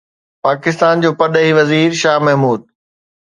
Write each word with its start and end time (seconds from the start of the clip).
پاڪستان 0.45 0.95
جو 1.03 1.09
پرڏيهي 1.19 1.51
وزير 1.59 1.89
شاهه 2.01 2.23
محمود 2.29 2.61